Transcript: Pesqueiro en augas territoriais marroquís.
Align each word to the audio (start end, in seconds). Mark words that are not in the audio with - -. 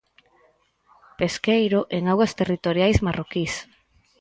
Pesqueiro 1.19 1.79
en 1.97 2.03
augas 2.11 2.35
territoriais 2.39 2.97
marroquís. 3.05 3.53